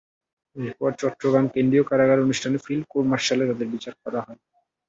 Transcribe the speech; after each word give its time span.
এরপর 0.55 0.89
চট্টগ্রাম 1.01 1.45
কেন্দ্রীয় 1.55 1.85
কারাগারে 1.89 2.21
অনুষ্ঠিত 2.21 2.53
ফিল্ড 2.65 2.85
কোর্ট 2.91 3.05
মার্শালে 3.11 3.45
তাঁদের 3.49 3.67
বিচার 3.73 3.93
করা 4.03 4.19
হয়। 4.25 4.39